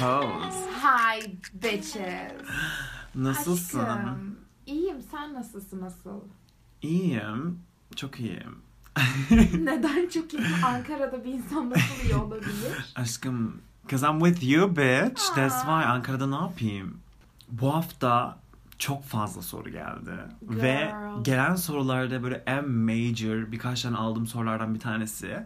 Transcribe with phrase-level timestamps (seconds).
[0.00, 0.70] pose.
[0.82, 2.32] Hi bitches.
[3.14, 3.78] Nasılsın?
[3.78, 4.36] Aşkım.
[4.66, 6.20] İyiyim sen nasılsın nasıl?
[6.82, 7.58] İyiyim.
[7.96, 8.58] Çok iyiyim.
[9.64, 10.46] Neden çok iyi?
[10.66, 12.92] Ankara'da bir insan nasıl iyi olabilir?
[12.96, 15.22] Aşkım, cause I'm with you bitch.
[15.34, 15.92] That's why Aa.
[15.92, 17.00] Ankara'da ne yapayım?
[17.48, 18.38] Bu hafta
[18.78, 20.10] çok fazla soru geldi.
[20.48, 20.62] Girl.
[20.62, 25.44] Ve gelen sorularda böyle en major birkaç tane aldığım sorulardan bir tanesi.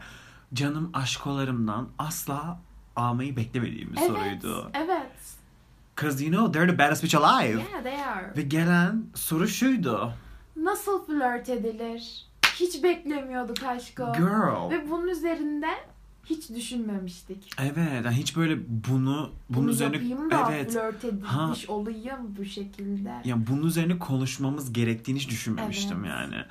[0.55, 2.61] Canım aşkolarımdan asla
[2.97, 4.09] almayı beklemediğim bir evet.
[4.09, 4.71] soruydu.
[4.75, 5.11] Evet.
[6.01, 7.61] Cause you know they're the baddest bitch alive.
[7.61, 8.33] Yeah they are.
[8.37, 10.13] Ve gelen soru şuydu.
[10.57, 12.27] Nasıl flört edilir?
[12.55, 14.13] Hiç beklemiyorduk aşkım.
[14.13, 14.71] Girl.
[14.71, 15.67] Ve bunun üzerinde
[16.25, 17.51] hiç düşünmemiştik.
[17.59, 18.59] Evet, yani hiç böyle
[18.89, 20.73] bunu bunun Bunu üzerine yapayım da evet.
[20.73, 21.73] flört edilmiş Ha.
[21.73, 23.13] olayım bu şekilde.
[23.25, 26.11] Ya bunun üzerine konuşmamız gerektiğini hiç düşünmemiştim Evet.
[26.11, 26.45] yani.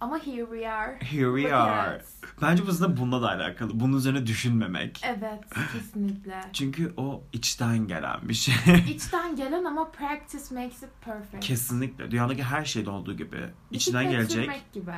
[0.00, 0.98] Ama here we are.
[1.00, 1.96] Here we are.
[1.96, 2.04] at.
[2.42, 3.70] Bence bu aslında bununla da alakalı.
[3.80, 5.00] Bunun üzerine düşünmemek.
[5.04, 5.40] Evet
[5.72, 6.40] kesinlikle.
[6.52, 8.54] Çünkü o içten gelen bir şey.
[8.88, 11.44] İçten gelen ama practice makes it perfect.
[11.46, 12.10] Kesinlikle.
[12.10, 13.36] Dünyadaki her şeyde olduğu gibi.
[13.70, 14.44] içinden Bisiklet gelecek.
[14.44, 14.94] sürmek gibi.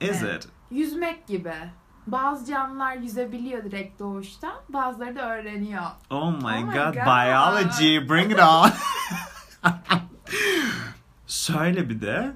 [0.00, 0.44] Is Evet.
[0.44, 0.50] it?
[0.70, 1.54] Yüzmek gibi.
[2.06, 4.54] Bazı canlılar yüzebiliyor direkt doğuştan.
[4.68, 5.82] Bazıları da öğreniyor.
[6.10, 7.06] Oh my, Oh my god, God.
[7.06, 8.70] biology, bring it on.
[11.26, 12.32] Şöyle bir de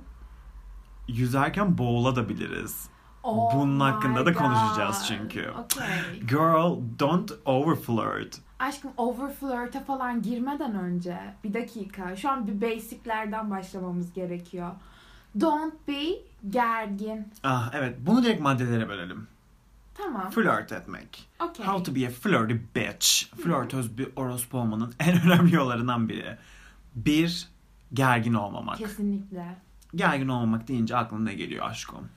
[1.08, 2.88] yüzerken boğulabiliriz.
[3.22, 4.38] Oh Bunun hakkında da God.
[4.38, 5.50] konuşacağız çünkü.
[5.50, 6.20] Okay.
[6.20, 8.38] Girl, don't overflirt.
[8.58, 12.16] Aşkım over flirt'e falan girmeden önce bir dakika.
[12.16, 14.70] Şu an bir basiclerden başlamamız gerekiyor.
[15.40, 16.02] Don't be
[16.50, 17.28] gergin.
[17.42, 19.28] Ah evet, bunu direkt maddelere bölelim.
[19.94, 20.30] Tamam.
[20.30, 21.28] Flirt etmek.
[21.40, 21.66] Okay.
[21.66, 23.36] How to be a flirty bitch.
[23.42, 26.36] Flörtöz bir orospu olmanın en önemli yollarından biri.
[26.94, 27.48] Bir,
[27.92, 28.78] gergin olmamak.
[28.78, 29.56] Kesinlikle.
[29.94, 32.08] Gergin olmamak deyince aklına ne geliyor aşkım?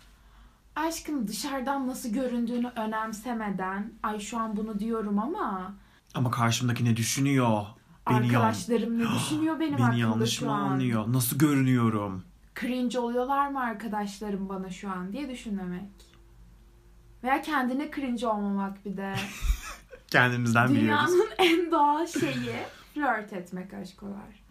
[0.75, 5.74] Aşkım dışarıdan nasıl göründüğünü önemsemeden ay şu an bunu diyorum ama
[6.13, 7.66] Ama karşımdaki ne düşünüyor?
[8.09, 10.59] Beni, yan- arkadaşlarım ne düşünüyor benim beni hakkımda yanlış şu mı an?
[10.72, 11.13] anlıyor?
[11.13, 12.24] Nasıl görünüyorum?
[12.59, 15.90] Cringe oluyorlar mı arkadaşlarım bana şu an diye düşünmemek.
[17.24, 19.16] Veya kendine cringe olmamak bir de.
[20.08, 21.08] Kendimizden biliyoruz.
[21.12, 22.56] Dünyanın en doğal şeyi
[22.94, 24.44] flört etmek aşkolar.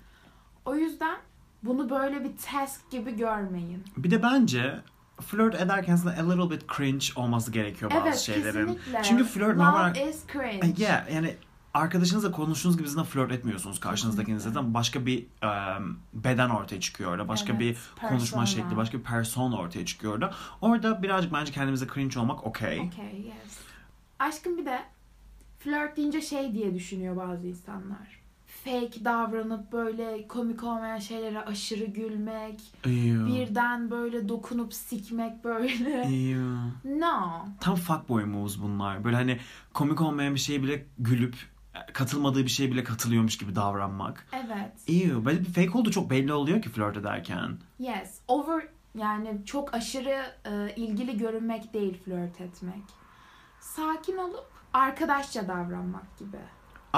[0.64, 1.16] O yüzden
[1.62, 3.84] bunu böyle bir task gibi görmeyin.
[3.96, 4.80] Bir de bence
[5.20, 8.66] flört ederken sana a little bit cringe olması gerekiyor bazı evet şeylerin.
[8.74, 9.02] kesinlikle.
[9.02, 9.96] Çünkü flört Love normal...
[9.96, 10.84] is cringe.
[10.84, 11.36] Yeah, yani
[11.74, 14.60] arkadaşınızla konuştuğunuz gibi zaten flört etmiyorsunuz karşınızdakiniz Kesinlikle.
[14.60, 15.26] zaten başka bir
[15.78, 17.76] um, beden ortaya çıkıyor orada başka Evet, bir
[18.08, 18.46] konuşma persona.
[18.46, 23.20] şekli başka bir persona ortaya çıkıyor orada orada birazcık bence kendimize cringe olmak okey Okay,
[23.20, 23.58] yes.
[24.18, 24.78] Aşkım bir de
[25.58, 28.17] flört deyince şey diye düşünüyor bazı insanlar.
[28.64, 33.26] Fake davranıp böyle komik olmayan şeylere aşırı gülmek, Ew.
[33.26, 36.02] birden böyle dokunup sikmek böyle.
[36.02, 36.40] Ew.
[36.84, 37.46] No.
[37.60, 39.38] tam fuckboy moves bunlar böyle hani
[39.74, 41.36] komik olmayan bir şeye bile gülüp
[41.92, 44.72] katılmadığı bir şeye bile katılıyormuş gibi davranmak Evet.
[44.86, 45.24] Ew.
[45.24, 48.18] Böyle bir fake olduğu çok belli oluyor ki flört ederken Yes.
[48.28, 52.82] Over yani çok aşırı e, ilgili görünmek değil flört etmek.
[53.60, 56.38] Sakin olup arkadaşça davranmak gibi.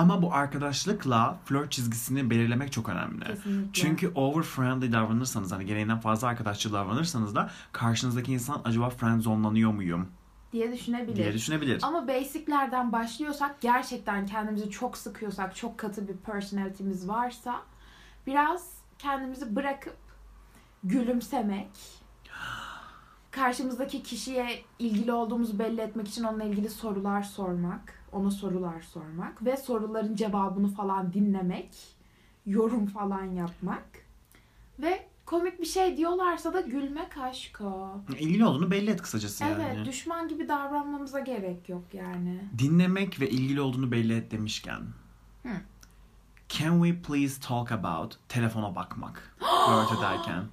[0.01, 3.73] Ama bu arkadaşlıkla flört çizgisini belirlemek çok önemli Kesinlikle.
[3.73, 9.73] Çünkü over friendly davranırsanız hani gereğinden fazla arkadaşçı davranırsanız da karşınızdaki insan acaba friend zone'lanıyor
[9.73, 10.09] muyum
[10.53, 11.17] diye düşünebilir.
[11.17, 11.83] diye düşünebilir.
[11.83, 17.63] Ama basiclerden başlıyorsak gerçekten kendimizi çok sıkıyorsak çok katı bir personality'miz varsa
[18.27, 18.69] biraz
[18.99, 19.97] kendimizi bırakıp
[20.85, 21.71] gülümsemek
[23.31, 29.57] karşımızdaki kişiye ilgili olduğumuzu belli etmek için onunla ilgili sorular sormak, ona sorular sormak ve
[29.57, 31.97] soruların cevabını falan dinlemek,
[32.47, 33.85] yorum falan yapmak
[34.79, 37.91] ve komik bir şey diyorlarsa da gülmek aşko.
[38.19, 39.85] İlgili olduğunu belli et kısacası Evet, yani.
[39.85, 42.41] düşman gibi davranmamıza gerek yok yani.
[42.59, 44.81] Dinlemek ve ilgili olduğunu belli et demişken.
[45.43, 45.53] Hı.
[46.49, 50.45] Can we please talk about telefona bakmak flört ederken?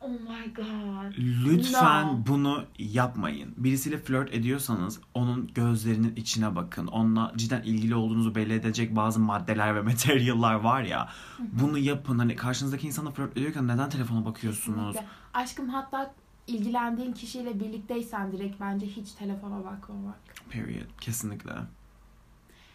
[0.00, 1.14] Oh my god.
[1.18, 2.26] Lütfen No.
[2.26, 3.54] bunu yapmayın.
[3.56, 6.86] Birisiyle flört ediyorsanız onun gözlerinin içine bakın.
[6.86, 11.08] Onunla cidden ilgili olduğunuzu belli edecek bazı maddeler ve materyallar var ya.
[11.38, 12.18] Bunu yapın.
[12.18, 14.92] Hani karşınızdaki insanla flört ediyorken neden telefona bakıyorsunuz?
[14.94, 15.06] Kesinlikle.
[15.34, 16.14] Aşkım hatta
[16.46, 20.18] ilgilendiğin kişiyle birlikteysen direkt bence hiç telefona bakmamak.
[20.50, 20.86] Period.
[21.00, 21.52] Kesinlikle.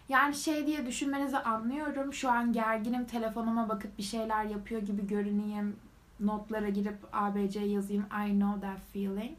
[0.09, 2.13] Yani şey diye düşünmenizi anlıyorum.
[2.13, 5.75] Şu an gerginim telefonuma bakıp bir şeyler yapıyor gibi görüneyim.
[6.21, 8.03] Notlara girip ABC yazayım.
[8.27, 9.31] I know that feeling.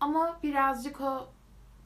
[0.00, 1.28] Ama birazcık o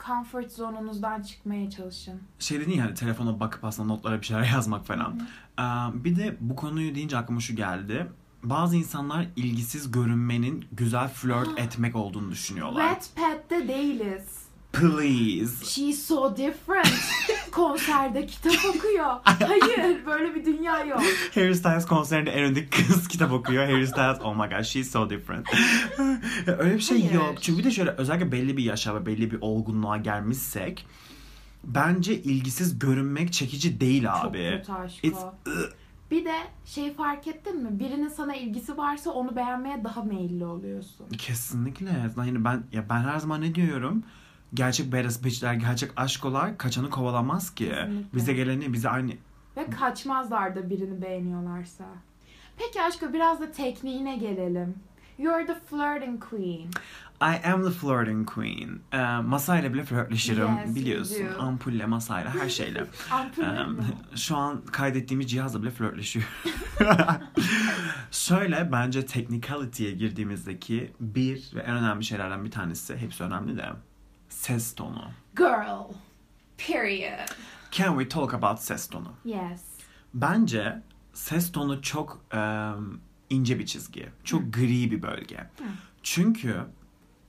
[0.06, 2.20] comfort zonunuzdan çıkmaya çalışın.
[2.38, 5.20] Şey dedin ya hani telefona bakıp aslında notlara bir şeyler yazmak falan.
[5.58, 5.62] Ee,
[6.04, 8.06] bir de bu konuyu deyince aklıma şu geldi.
[8.42, 12.94] Bazı insanlar ilgisiz görünmenin güzel flört etmek olduğunu düşünüyorlar.
[12.94, 14.41] Wattpad'de değiliz.
[14.72, 15.64] Please.
[15.64, 17.00] She's so different.
[17.50, 19.06] Konserde kitap okuyor.
[19.24, 21.02] Hayır böyle bir dünya yok.
[21.34, 23.64] Harry Styles konserinde en öndeki kız kitap okuyor.
[23.64, 25.46] Harry Styles oh my god she's so different.
[26.58, 27.14] Öyle bir şey Hayır.
[27.14, 27.34] yok.
[27.40, 30.86] Çünkü bir de şöyle özellikle belli bir yaşa ve belli bir olgunluğa gelmişsek
[31.64, 34.62] bence ilgisiz görünmek çekici değil abi.
[34.66, 35.72] Çok kötü It's-.
[36.10, 36.34] Bir de
[36.64, 37.78] şey fark ettin mi?
[37.78, 41.08] Birinin sana ilgisi varsa onu beğenmeye daha meyilli oluyorsun.
[41.19, 42.10] Kesinlikle.
[42.16, 44.04] Yani ben ya ben her zaman ne diyorum?
[44.54, 47.69] Gerçek badass bitchler, gerçek aşkolar kaçanı kovalamaz ki.
[47.69, 48.16] Kesinlikle.
[48.16, 49.12] Bize geleni bize aynı
[49.56, 51.84] Ve kaçmazlar da birini beğeniyorlarsa.
[52.58, 54.75] Peki aşkım biraz da tekniğine gelelim.
[55.19, 56.70] You're the flirting queen.
[57.20, 58.81] I am the flirting queen.
[58.93, 61.26] Ee, masayla bile flörtleşirim Yes, biliyorsun.
[61.38, 62.81] Ampulle, masayla, her şeyle.
[63.37, 63.84] Mü?
[64.16, 66.26] şu an kaydettiğimiz cihazla bile flörtleşiyor.
[68.10, 73.66] Şöyle bence technicality'ye girdiğimizdeki bir ve en önemli şeylerden bir tanesi, hepsi önemli de
[74.42, 75.04] ses tonu.
[75.36, 75.94] Girl.
[76.58, 77.28] Period.
[77.70, 79.12] Can we talk about ses tonu?
[79.24, 79.62] Yes.
[80.14, 83.00] Bence ses tonu çok em,
[83.30, 84.08] ince bir çizgi.
[84.24, 85.46] Çok gri bir bölge.
[86.02, 86.56] Çünkü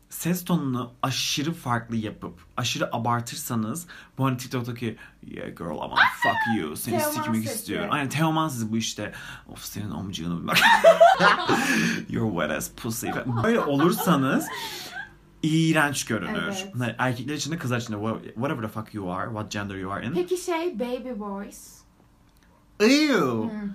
[0.09, 3.87] ses tonunu aşırı farklı yapıp aşırı abartırsanız
[4.17, 7.89] bu hani TikTok'taki yeah girl I wanna fuck you seni sikmek istiyorum.
[7.91, 9.13] Aynen Teoman sesi bu işte.
[9.47, 10.45] Of senin omcuğunu.
[12.09, 13.07] You're wet as pussy.
[13.43, 14.47] Böyle olursanız
[15.43, 16.43] iğrenç görünür.
[16.43, 16.71] Evet.
[16.77, 19.75] Hani Erkekler için de kızlar için de wha- whatever the fuck you are, what gender
[19.75, 20.13] you are in.
[20.13, 21.57] Peki şey baby voice.
[22.79, 23.17] Ew.
[23.17, 23.69] Hmm.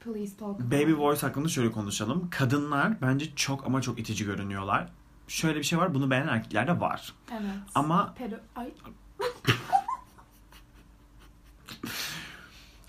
[0.00, 2.30] Please talk Baby voice hakkında şöyle konuşalım.
[2.30, 4.88] Kadınlar bence çok ama çok itici görünüyorlar.
[5.28, 7.14] Şöyle bir şey var, bunu beğenen erkekler de var.
[7.32, 7.42] Evet.
[7.74, 8.36] Ama Pedo...
[8.56, 8.72] Ay.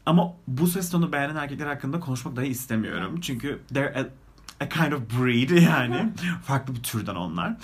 [0.06, 3.22] ama bu ses tonu beğenen erkekler hakkında konuşmak dahi istemiyorum.
[3.22, 4.06] Çünkü they're a,
[4.66, 6.14] a kind of breed yani.
[6.44, 7.58] Farklı bir türden onlar.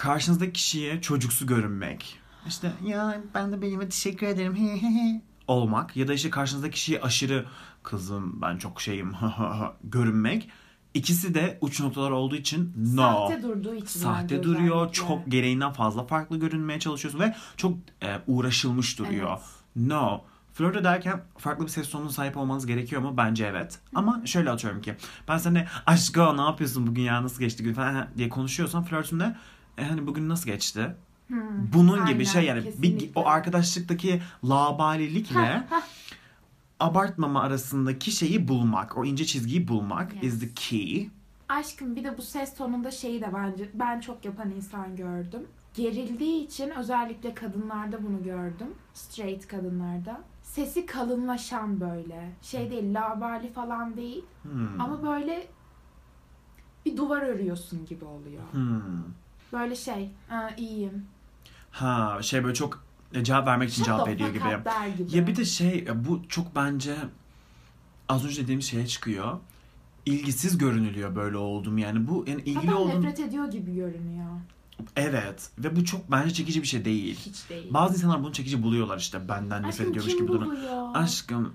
[0.00, 2.18] Karşınızdaki kişiye çocuksu görünmek.
[2.46, 4.56] İşte ya ben de benim teşekkür ederim
[5.48, 7.46] olmak ya da işte karşınızdaki kişiye aşırı
[7.82, 9.12] kızım ben çok şeyim
[9.84, 10.48] görünmek.
[10.94, 13.02] İkisi de uç noktalar olduğu için no.
[13.02, 14.00] Sahte durduğu için.
[14.00, 14.76] Sahte duruyor.
[14.76, 14.92] özellikle.
[14.92, 19.30] Çok gereğinden fazla farklı görünmeye çalışıyorsun ve çok e, uğraşılmış duruyor.
[19.30, 19.42] Evet.
[19.76, 20.20] No.
[20.52, 23.14] Flört ederken farklı bir ses tonuna sahip olmanız gerekiyor mu?
[23.16, 23.78] Bence evet.
[23.94, 24.96] Ama şöyle atıyorum ki
[25.28, 29.36] ben seninle aşkı ne yapıyorsun bugün ya nasıl geçti gün falan diye konuşuyorsam flörtümde
[29.80, 30.94] e, hani bugün nasıl geçti?
[31.28, 31.72] Hmm.
[31.72, 35.66] Bunun gibi Aynen, şey yani bir, o arkadaşlıktaki labalilikle
[36.80, 40.34] abartmama arasındaki şeyi bulmak, o ince çizgiyi bulmak Yes.
[40.34, 41.10] is the key.
[41.48, 45.46] Aşkım bir de bu ses tonunda şeyi de bence ben çok yapan insan gördüm.
[45.74, 48.68] Gerildiği için özellikle kadınlarda bunu gördüm.
[48.94, 50.20] Straight kadınlarda.
[50.42, 52.32] Sesi kalınlaşan böyle.
[52.42, 54.24] Şey değil labali falan değil.
[54.42, 54.80] Hmm.
[54.80, 55.46] Ama böyle
[56.86, 58.42] bir duvar örüyorsun gibi oluyor.
[58.52, 59.02] Hmm.
[59.52, 61.04] Böyle şey Aa, iyiyim.
[61.70, 64.40] Ha şey böyle çok e, cevap vermek için Shut cevap fuck gibi.
[64.40, 65.16] der gibi.
[65.16, 66.96] Ya bir de şey ya bu çok bence
[68.08, 69.38] az önce dediğimiz şeye çıkıyor.
[70.06, 73.02] İlgisiz görünülüyor böyle oldum yani bu yani ilgili Hatta oldum.
[73.04, 74.30] nefret ediyor gibi görünüyor.
[74.96, 77.18] Evet ve bu çok bence çekici bir şey değil.
[77.26, 77.66] Hiç değil.
[77.74, 80.46] Bazı insanlar bunu çekici buluyorlar işte benden nefret Aşkım ediyormuş kim gibi durum.
[80.50, 80.88] buluyor?
[80.94, 81.54] Aşkım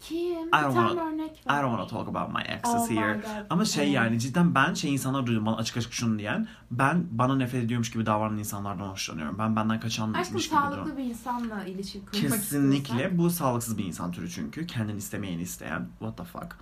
[0.00, 0.46] Kim?
[0.46, 1.62] Bir don't wanna- örnek I ver.
[1.62, 3.14] don't want to talk about my exes Oh my here.
[3.14, 3.46] God.
[3.50, 3.94] Ama şey Evet.
[3.94, 6.48] yani cidden ben şey insanlar duydum bana açık açık şunu diyen.
[6.70, 9.38] Ben bana nefret ediyormuş gibi davranan insanlardan hoşlanıyorum.
[9.38, 10.40] Ben benden kaçanmış gibi durum.
[10.50, 12.78] sağlıklı bir insanla ilişki kurmak Kesinlikle.
[12.78, 13.18] istiyorsan.
[13.18, 14.66] Bu sağlıksız bir insan türü çünkü.
[14.66, 15.88] Kendini istemeyeni isteyen.
[15.98, 16.56] What the fuck.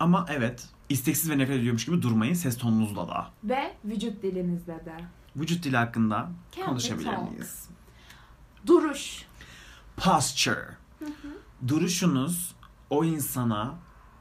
[0.00, 3.26] Ama evet isteksiz ve nefret ediyormuş gibi durmayın ses tonunuzla da.
[3.44, 4.94] Ve vücut dilinizle de.
[5.36, 7.68] Vücut dili hakkında Can konuşabilir miyiz?
[8.66, 9.22] Duruş.
[9.96, 10.68] Posture.
[11.68, 12.54] Duruşunuz
[12.90, 13.74] o insana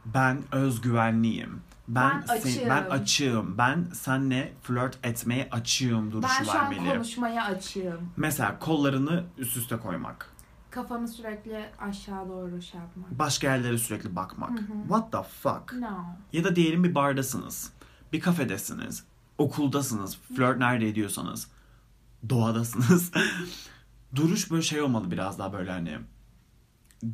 [0.05, 1.61] ben özgüvenliyim.
[1.87, 2.69] Ben Ben sen- açığım.
[2.69, 3.57] ben açığım.
[3.57, 6.89] Ben senle flört etmeye açığım duruşu Ben şu an vermeli.
[6.93, 8.09] konuşmaya açığım.
[8.17, 10.29] Mesela kollarını üst üste koymak.
[10.69, 13.19] Kafanı sürekli aşağı doğru şey yapmak.
[13.19, 14.59] Başka yerlere sürekli bakmak.
[14.87, 15.73] What the fuck?
[15.73, 15.87] No.
[16.33, 17.71] Ya da diyelim bir bardasınız.
[18.13, 19.03] Bir kafedesiniz.
[19.37, 20.17] Okuldasınız.
[20.37, 21.47] Flört nerede ediyorsanız.
[22.29, 23.11] Doğadasınız.
[24.15, 25.97] Duruş böyle şey olmalı biraz daha böyle hani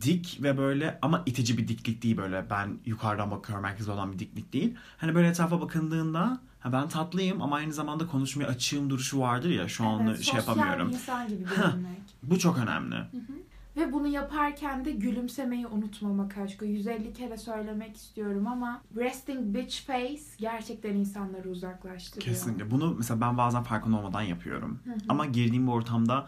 [0.01, 4.19] dik ve böyle ama itici bir diklik değil böyle ben yukarıdan bakıyorum herkes olan bir
[4.19, 4.75] diklik değil.
[4.97, 9.67] Hani böyle etrafa bakındığında ha ben tatlıyım ama aynı zamanda konuşmaya açığım duruşu vardır ya
[9.67, 10.89] şu an Evet, şey yapamıyorum.
[10.89, 12.01] insan gibi görünmek.
[12.23, 12.95] Bu çok önemli.
[13.77, 16.65] Ve bunu yaparken de gülümsemeyi unutmamak aşkı.
[16.65, 22.33] 150 kere söylemek istiyorum ama resting bitch face gerçekten insanları uzaklaştırıyor.
[22.33, 22.71] Kesinlikle.
[22.71, 24.79] Bunu mesela ben bazen farkında olmadan yapıyorum.
[25.09, 26.27] Ama girdiğim bir ortamda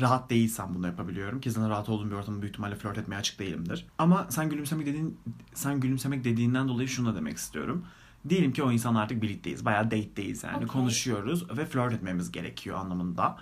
[0.00, 1.40] rahat değilsem bunu yapabiliyorum.
[1.40, 3.86] Ki zaten rahat olduğum bir ortamda büyük ihtimalle flört etmeye açık değilimdir.
[3.98, 5.18] Ama sen gülümsemek dediğin
[5.54, 7.84] sen gülümsemek dediğinden dolayı şunu da demek istiyorum.
[8.28, 9.64] Diyelim ki o insanla artık birlikteyiz.
[9.64, 10.56] Bayağı date'deyiz yani.
[10.56, 10.66] Okey.
[10.66, 13.38] Konuşuyoruz ve flört etmemiz gerekiyor anlamında.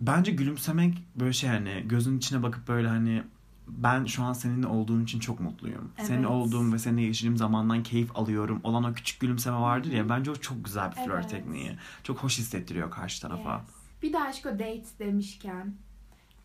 [0.00, 3.22] bence gülümsemek böyle şey hani gözünün içine bakıp böyle hani
[3.68, 5.90] ben şu an seninle olduğum için çok mutluyum.
[5.98, 6.06] Evet.
[6.06, 8.60] Seninle olduğum ve seninle geçirdiğim zamandan keyif alıyorum.
[8.64, 11.30] Olan o küçük gülümseme vardır ya bence o çok güzel bir flört Evet.
[11.30, 11.76] tekniği.
[12.02, 13.52] Çok hoş hissettiriyor karşı tarafa.
[13.54, 13.85] Yes.
[14.02, 15.74] Bir de aşk o date demişken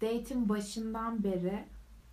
[0.01, 1.65] date'in başından beri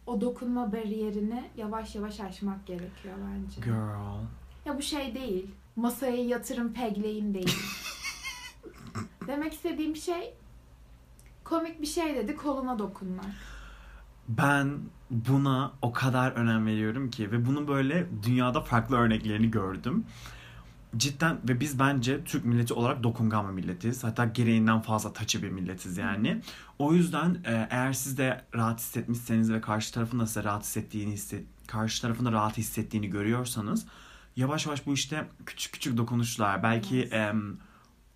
[0.07, 3.61] o dokunma bariyerini yavaş yavaş aşmak gerekiyor bence.
[3.61, 4.23] Girl.
[4.67, 5.47] Ya bu şey değil.
[5.77, 7.57] Masaya yatırın pegleyin değil.
[9.27, 10.35] Demek istediğim şey
[11.45, 13.35] komik bir şey dedi koluna dokunmak.
[14.29, 14.79] Ben
[15.11, 20.05] buna o kadar önem veriyorum ki ve bunun böyle dünyada farklı örneklerini gördüm.
[20.97, 24.05] Cidden ve biz bence Türk milleti olarak dokungan bir milletiz.
[24.05, 26.43] Hatta gereğinden fazla taçı bir milletiz yani.
[26.79, 31.13] O yüzden e, eğer siz de rahat hissetmişseniz ve karşı tarafın da size rahat hissettiğini
[31.13, 33.87] hisset, karşı tarafın da rahat hissettiğini görüyorsanız
[34.37, 37.13] yavaş yavaş bu işte küçük küçük dokunuşlar belki Evet.
[37.13, 37.59] em,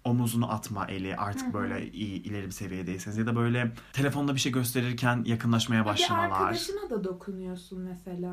[0.05, 1.55] omuzunu atma eli artık Hı hı.
[1.55, 6.31] böyle iyi, ileri bir seviyedeyseniz ya da böyle telefonda bir şey gösterirken yakınlaşmaya Bir başlamalar.
[6.31, 8.33] arkadaşına da dokunuyorsun mesela.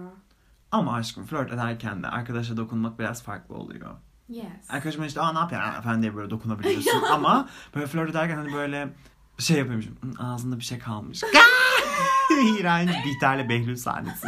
[0.71, 3.91] Ama aşkım flört ederken de arkadaşa dokunmak biraz farklı oluyor.
[4.29, 4.45] Yes.
[4.69, 8.93] Arkadaşıma işte aa ne yapıyorsun efendim diye böyle dokunabiliyorsun ama böyle flört ederken hani böyle
[9.39, 11.23] şey yapıyormuşum "Hı, ağzında bir şey kalmış.
[12.59, 14.27] İğrenç Bihter'le Behlül sahnesi.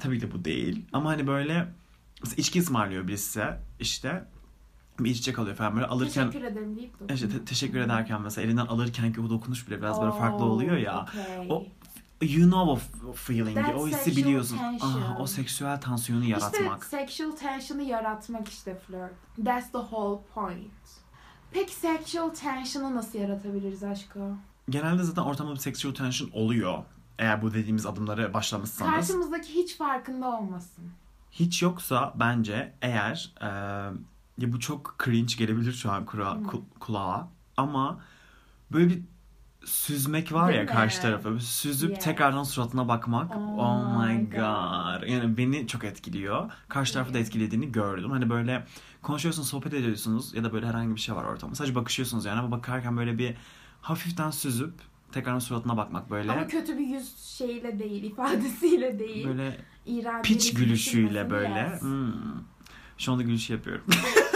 [0.00, 1.68] Tabii ki bu değil ama hani böyle
[2.36, 3.44] içki ısmarlıyor birisi
[3.80, 4.24] işte
[5.00, 8.66] bir içecek alıyor falan böyle alırken Teşekkür ederim deyip işte te- teşekkür ederken mesela elinden
[8.66, 11.00] alırken ki o dokunuş bile biraz böyle farklı oluyor ya.
[11.02, 11.46] Okay.
[11.48, 11.66] O
[12.22, 12.82] you know of
[13.14, 14.56] feeling That o hissi sexual biliyorsun.
[14.58, 15.02] tension.
[15.02, 16.82] Ah, o seksüel tansiyonu yaratmak.
[16.82, 19.12] İşte sexual tension'ı yaratmak işte flirt.
[19.44, 20.70] That's the whole point.
[21.52, 24.20] Peki sexual tension'ı nasıl yaratabiliriz aşkı?
[24.70, 26.84] Genelde zaten ortamda bir sexual tension oluyor.
[27.18, 28.92] Eğer bu dediğimiz adımları başlamışsanız.
[28.94, 30.84] Karşımızdaki hiç farkında olmasın.
[31.30, 33.46] Hiç yoksa bence eğer e,
[34.38, 38.00] ya bu çok cringe gelebilir şu an kura, ku- kulağa ama
[38.72, 39.02] böyle bir
[39.64, 40.70] süzmek var Değil ya mi?
[40.70, 41.38] karşı tarafa.
[41.40, 42.04] Süzüp Yes.
[42.04, 43.36] tekrardan suratına bakmak.
[43.36, 44.30] Oh Oh, my god.
[44.32, 45.08] God.
[45.08, 46.50] Yani beni çok etkiliyor.
[46.68, 47.26] Karşı tarafı da Yeah.
[47.26, 48.10] etkilediğini gördüm.
[48.10, 48.66] Hani böyle
[49.02, 51.54] konuşuyorsunuz, sohbet ediyorsunuz ya da böyle herhangi bir şey var ortamda.
[51.54, 53.34] Sadece bakışıyorsunuz yani ama bakarken böyle bir
[53.80, 54.74] hafiften süzüp
[55.12, 56.32] tekrardan suratına bakmak böyle.
[56.32, 59.26] Ama kötü bir yüz şeyiyle değil, ifadesiyle değil.
[59.28, 61.70] Böyle İğrenç piç gülüşüyle böyle.
[61.72, 61.82] yes.
[61.82, 62.12] Hmm.
[62.98, 63.84] Şu anda gülüş yapıyorum.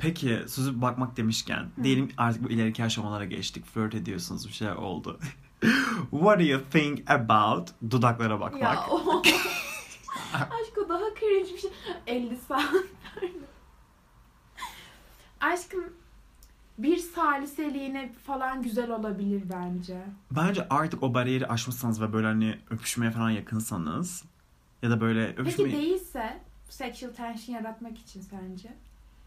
[0.00, 3.66] Peki süzüp bakmak demişken diyelim artık bu ileriki aşamalara geçtik.
[3.66, 5.20] Flört ediyorsunuz bir şeyler oldu.
[6.10, 8.62] What do you think about dudaklara bakmak?
[8.62, 9.22] Ya o.
[10.34, 11.70] Aşkım daha cringe bir şey.
[12.06, 12.74] 50 saat.
[15.40, 15.84] Aşkım
[16.78, 20.04] bir saliseliğine falan güzel olabilir bence.
[20.30, 24.24] Bence artık o bariyeri aşmışsanız ve böyle hani öpüşmeye falan yakınsanız
[24.82, 28.68] ya da böyle Peki öpüşmeye değilse sexual tension yaratmak için sence?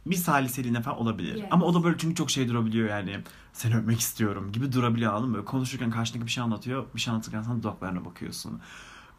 [0.05, 1.35] Bir saliseliğine falan olabilir.
[1.35, 1.47] Yes.
[1.51, 3.19] Ama o da böyle çünkü çok şey durabiliyor yani.
[3.53, 5.35] Seni öpmek istiyorum gibi durabiliyor anladın mı?
[5.35, 6.85] Böyle konuşurken karşındaki bir şey anlatıyor.
[6.95, 8.61] Bir şey anlatırken sen dudaklarına bakıyorsun.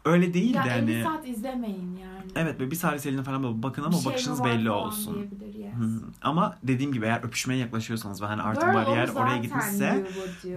[0.05, 1.03] Öyle değil Ya de 50 hani.
[1.03, 2.21] saat izlemeyin yani.
[2.35, 5.27] Evet böyle bir saliseliğine falan böyle bakın ama Bir şey bakışınız belli falan olsun.
[5.55, 5.73] Yes.
[5.73, 6.01] Hı.
[6.21, 10.05] Ama dediğim gibi eğer öpüşmeye yaklaşıyorsanız ve hani artık Girl, bariyer oraya gitmişse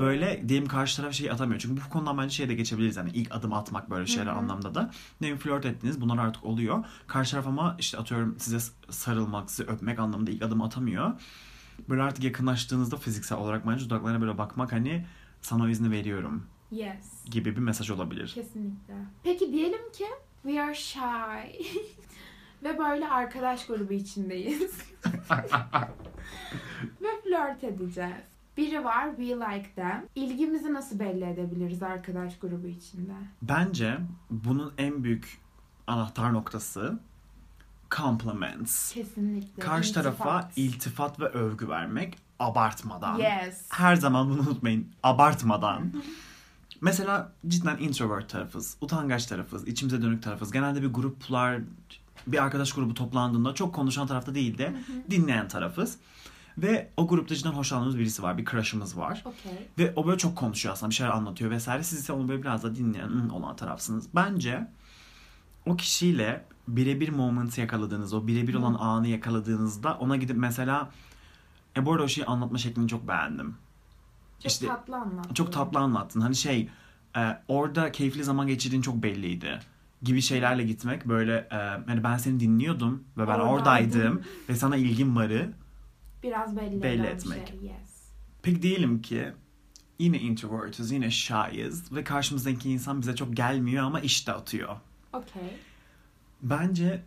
[0.00, 1.61] böyle diyelim karşı taraf şeyi atamıyor.
[1.61, 2.97] Çünkü bu konudan bence şeye de geçebiliriz.
[2.97, 4.38] Yani ilk adım atmak böyle şeyler Hı hı.
[4.38, 4.90] anlamda da.
[5.21, 6.85] Diyelim flört ettiniz bunlar artık oluyor.
[7.07, 8.59] Karşı taraf ama işte atıyorum size
[8.90, 11.12] sarılmak, sizi öpmek anlamında ilk adım atamıyor.
[11.88, 15.07] Böyle artık yakınlaştığınızda fiziksel olarak bence dudaklarına böyle bakmak hani
[15.43, 17.25] sana o izni veriyorum Yes.
[17.31, 18.33] gibi bir mesaj olabilir.
[18.35, 18.95] Kesinlikle.
[19.23, 20.05] Peki diyelim ki
[20.43, 21.63] we are shy.
[22.63, 24.79] Ve böyle arkadaş grubu içindeyiz.
[27.03, 28.13] Ve flört edeceğiz.
[28.57, 30.05] Biri var we like them.
[30.15, 33.13] İlgimizi nasıl belli edebiliriz arkadaş grubu içinde?
[33.43, 33.99] Bence
[34.31, 35.39] bunun en büyük
[35.87, 36.99] anahtar noktası
[37.97, 38.93] compliments.
[38.93, 39.63] Kesinlikle.
[39.63, 40.59] Karşı tarafa İltifat.
[40.59, 43.19] iltifat ve övgü vermek abartmadan.
[43.19, 43.67] Yes.
[43.71, 44.89] Her zaman bunu unutmayın.
[45.03, 45.93] Abartmadan.
[46.81, 50.53] Mesela cidden introvert tarafız, utangaç tarafız, içimize dönük tarafız.
[50.53, 51.61] Genelde bir gruplar,
[52.27, 54.75] bir arkadaş grubu toplandığında çok konuşan tarafta değil de
[55.11, 55.99] dinleyen tarafız.
[56.59, 59.25] Ve o grupta cidden hoşlandığımız birisi var, bir crush'ımız var.
[59.25, 59.69] Okey.
[59.79, 61.83] Ve o böyle çok konuşuyor aslında, bir şeyler anlatıyor vesaire.
[61.83, 64.09] Siz ise onu böyle biraz da dinleyen olan tarafsınız.
[64.15, 64.69] Bence
[65.67, 70.91] o kişiyle birebir moment'ı yakaladığınız, o birebir olan anı yakaladığınızda ona gidip mesela
[71.77, 73.57] e bu arada o şeyi anlatma şeklini çok beğendim.
[74.38, 75.35] Çok İşte- tatlı anlattın.
[75.35, 76.21] Çok tatlı anlattın.
[76.21, 76.68] Hani şey
[77.16, 79.59] e, orada keyifli zaman geçirdiğin çok belliydi
[80.02, 83.49] gibi şeylerle gitmek böyle e, hani ben seni dinliyordum ve ben Oradaydım.
[83.49, 85.52] oradaydım ve sana ilgim varı.
[86.23, 87.49] Biraz belli, Belli etmek.
[87.49, 87.57] Şey.
[87.62, 88.09] Yes.
[88.42, 89.33] Peki diyelim ki
[89.99, 94.76] yine introvert'iz, yine shy'ız ve karşımızdaki insan bize çok gelmiyor ama işte atıyor.
[95.12, 95.57] Okey.
[96.42, 97.02] Bence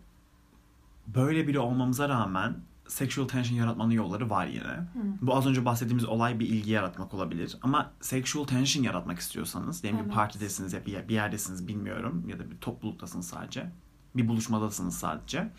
[1.07, 2.55] böyle biri olmamıza rağmen
[2.91, 4.88] sexual tension yaratmanın yolları var yine.
[5.21, 7.57] Bu az önce bahsettiğimiz olay bir ilgi yaratmak olabilir.
[7.62, 10.13] Ama sexual tension yaratmak istiyorsanız, diyelim bir Evet.
[10.15, 13.71] partidesiniz ya bir, yer- bir yerdesiniz bilmiyorum ya da bir topluluktasınız sadece.
[14.15, 15.51] Bir buluşmadasınız sadece.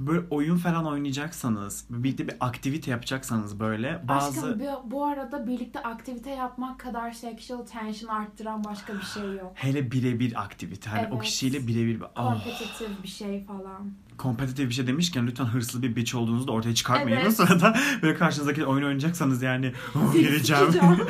[0.00, 4.46] Böyle oyun falan oynayacaksanız, birlikte bir aktivite yapacaksanız böyle bazı...
[4.46, 9.52] Aşkım bu, bu arada birlikte aktivite yapmak kadar sexual tension arttıran başka bir şey yok.
[9.54, 10.90] Hele birebir aktivite.
[10.90, 11.22] Hani o Evet.
[11.22, 12.00] kişiyle birebir...
[12.00, 13.90] Oh, Kompetitif bir şey falan.
[14.18, 17.16] kompetitif bir şey demişken lütfen hırslı bir bitch olduğunuzu da ortaya çıkartmayın.
[17.16, 17.26] Evet.
[17.26, 20.72] O sırada böyle karşınızdaki oyun oynayacaksanız yani oh, gireceğim.
[20.72, 20.98] Sıkacağım.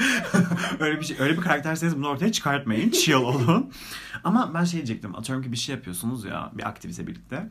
[0.81, 2.91] öyle bir şey, öyle bir karakterseniz bunu ortaya çıkartmayın.
[2.91, 3.71] Chill olun.
[4.25, 5.15] Ama ben şey diyecektim.
[5.15, 7.51] Atıyorum ki bir şey yapıyorsunuz ya bir aktivite birlikte.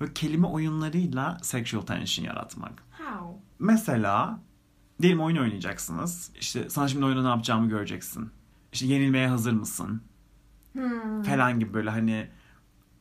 [0.00, 2.82] Böyle kelime oyunlarıyla sexual tension yaratmak.
[2.98, 3.40] How?
[3.58, 4.40] Mesela
[5.02, 6.30] diyelim oyun oynayacaksınız.
[6.40, 8.30] İşte sana şimdi oyunda ne yapacağımı göreceksin.
[8.72, 10.02] İşte yenilmeye hazır mısın?
[10.72, 11.22] Hmm.
[11.22, 12.28] Falan gibi böyle hani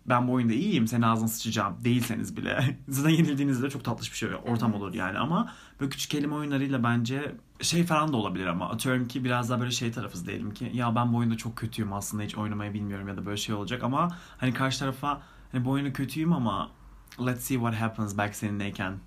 [0.05, 2.77] ben bu oyunda iyiyim senin ağzına sıçacağım değilseniz bile.
[2.87, 4.81] Zaten yenildiğinizde çok tatlış bir şey ortam Evet.
[4.81, 9.23] olur yani ama böyle küçük kelime oyunlarıyla bence şey falan da olabilir ama atıyorum ki
[9.23, 12.37] biraz daha böyle şey tarafız diyelim ki ya ben bu oyunda çok kötüyüm aslında hiç
[12.37, 15.21] oynamayı bilmiyorum ya da böyle şey olacak ama hani karşı tarafa
[15.51, 16.71] hani bu oyunda kötüyüm ama
[17.19, 18.97] let's see what happens belki seninleyken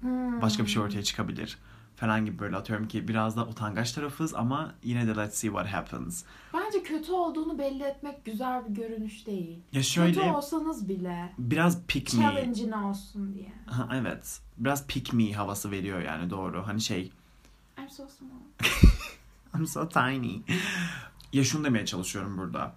[0.00, 0.42] Hmm.
[0.42, 1.58] başka bir şey ortaya çıkabilir
[1.96, 5.66] falan gibi böyle atıyorum ki biraz da utangaç tarafız ama yine de let's see what
[5.66, 6.24] happens.
[6.54, 9.58] Bence kötü olduğunu belli etmek güzel bir görünüş değil.
[9.72, 12.20] Ya şöyle Kötü olsanız bile biraz pick me.
[12.22, 13.52] challenge'in olsun diye.
[13.66, 14.40] Ha, evet.
[14.58, 16.66] Biraz pick me havası veriyor yani doğru.
[16.66, 17.12] Hani şey
[17.78, 18.70] I'm so small.
[19.58, 20.40] I'm so tiny.
[21.32, 22.74] ya şunu demeye çalışıyorum burada.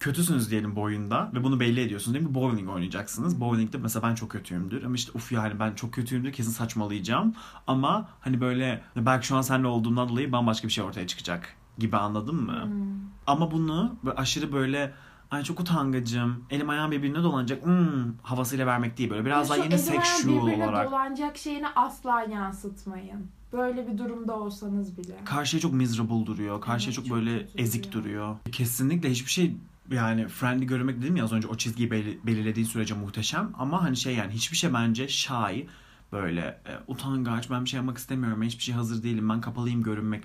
[0.00, 2.34] Kötüsünüz diyelim bu oyunda ve bunu belli ediyorsunuz değil mi?
[2.34, 3.40] Bowling oynayacaksınız.
[3.40, 7.34] Bowling'de mesela ben çok kötüyümdür ama işte uf yani ben çok kötüyümdür kesin saçmalayacağım.
[7.66, 11.96] Ama hani böyle belki şu an seninle olduğumdan dolayı bambaşka bir şey ortaya çıkacak gibi
[11.96, 12.64] anladın mı?
[12.64, 13.00] Hmm.
[13.26, 14.92] Ama bunu böyle aşırı böyle
[15.30, 19.10] ay çok utangacım, elim ayağım birbirine dolanacak hmm, havasıyla vermek değil.
[19.10, 20.86] Böyle biraz Ya daha şu yine elim ayağım sexual birbirine olarak.
[20.88, 23.26] dolanacak şeyini asla yansıtmayın.
[23.52, 25.16] Böyle bir durumda olsanız bile.
[25.24, 26.60] Karşıya çok miserable duruyor.
[26.60, 28.04] Karşıya Evet, çok, çok böyle ezik duruyor.
[28.04, 28.36] duruyor.
[28.52, 29.56] Kesinlikle hiçbir şey
[29.90, 33.96] yani friendly görmek dedim ya az önce o çizgiyi beli- belirlediği sürece muhteşem ama hani
[33.96, 35.66] şey yani hiçbir şey bence shy
[36.12, 39.82] böyle e, utangaç ben bir şey yapmak istemiyorum ben hiçbir şey hazır değilim ben kapalıyım
[39.82, 40.24] görünmek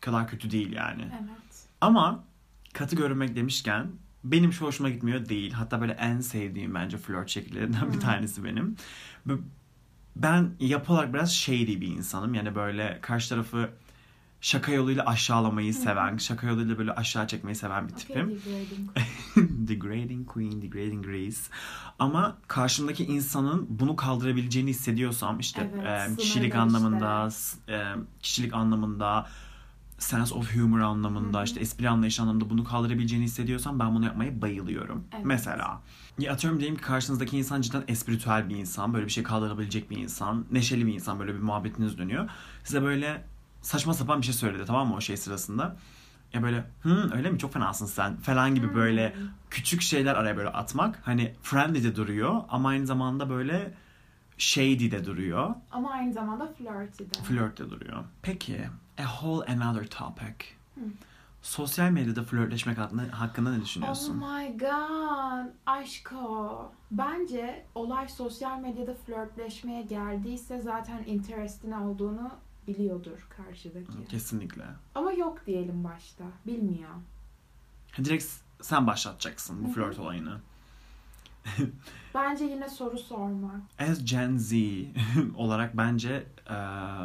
[0.00, 1.02] kadar kötü değil yani.
[1.02, 1.66] Evet.
[1.80, 2.24] Ama
[2.72, 3.86] katı görünmek demişken
[4.24, 5.52] benim şu hoşuma gitmiyor değil.
[5.52, 8.76] Hatta böyle en sevdiğim bence flört şekillerinden bir tanesi benim.
[10.16, 12.34] Ben yapı olarak biraz shady bir insanım.
[12.34, 13.70] Yani böyle karşı tarafı
[14.42, 18.30] şaka yoluyla aşağılamayı seven, şaka yoluyla böyle aşağı çekmeyi seven bir Okay, tipim.
[18.30, 18.90] degrading.
[19.68, 21.36] degrading queen, degrading grace.
[21.98, 27.28] Ama karşımdaki insanın bunu kaldırabileceğini hissediyorsam işte Evet, e, kişilik anlamında,
[27.68, 27.82] e,
[28.22, 29.26] kişilik anlamında,
[29.98, 31.44] sense of humor anlamında, Hı hı.
[31.44, 35.04] işte espri anlayışı anlamında bunu kaldırabileceğini hissediyorsam ben bunu yapmaya bayılıyorum.
[35.14, 35.24] Evet.
[35.26, 35.80] Mesela
[36.18, 39.96] ya atıyorum diyelim ki karşınızdaki insan cidden espritüel bir insan, böyle bir şey kaldırabilecek bir
[39.96, 42.28] insan, neşeli bir insan, böyle bir muhabbetiniz dönüyor.
[42.64, 43.24] Size böyle
[43.62, 45.76] saçma sapan bir şey söyledi tamam mı o şey sırasında.
[46.32, 49.16] Ya böyle hı öyle mi çok fenasın sen falan gibi böyle
[49.50, 53.74] küçük şeyler araya böyle atmak hani friendly de duruyor ama aynı zamanda böyle
[54.38, 55.54] shady de duruyor.
[55.70, 57.22] Ama aynı zamanda flirty de.
[57.24, 58.04] Flirt de duruyor.
[58.22, 58.60] Peki
[58.98, 60.44] a whole another topic.
[60.74, 60.80] Hı.
[61.42, 64.16] Sosyal medyada flörtleşmek hakkında, hakkında ne Oh düşünüyorsun?
[64.16, 65.50] my god.
[65.66, 66.72] Aşko.
[66.90, 72.30] Bence olay sosyal medyada flörtleşmeye geldiyse zaten interestin olduğunu
[72.66, 74.04] biliyordur karşıdaki.
[74.08, 74.64] Kesinlikle.
[74.94, 76.24] Ama yok diyelim başta.
[76.46, 76.90] Bilmiyor.
[77.96, 78.24] Direkt
[78.60, 79.72] sen başlatacaksın bu hı.
[79.72, 80.40] flört olayını.
[82.14, 83.60] Bence yine soru sormak.
[83.78, 84.52] As Gen Z
[85.36, 86.56] olarak bence e,